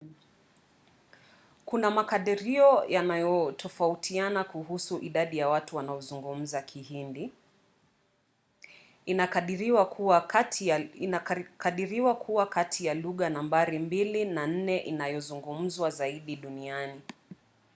kuna 1.65 1.91
makadirio 1.91 2.85
yanayotofautiana 2.87 4.43
kuhusu 4.43 4.99
idadi 5.01 5.37
ya 5.37 5.49
watu 5.49 5.75
wanaozungumza 5.75 6.61
kihindi. 6.61 7.31
inakadiriwa 9.05 9.85
kuwa 12.25 12.45
kati 12.61 12.85
ya 12.87 12.93
lugha 12.93 13.29
nambari 13.29 13.79
mbili 13.79 14.25
na 14.25 14.47
nne 14.47 14.77
inayozungumzwa 14.77 15.89
zaidi 15.89 16.35
duniani 16.35 17.01